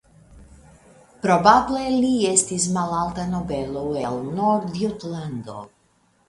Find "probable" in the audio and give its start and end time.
1.25-1.81